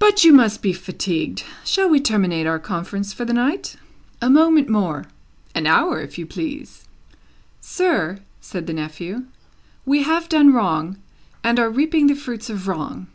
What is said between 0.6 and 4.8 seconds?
be fatigued. Shall we terminate our conference for the night?" "A moment